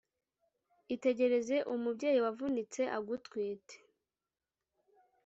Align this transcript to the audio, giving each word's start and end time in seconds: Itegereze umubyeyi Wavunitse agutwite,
Itegereze 0.95 1.57
umubyeyi 1.73 2.19
Wavunitse 2.25 2.81
agutwite, 2.97 3.75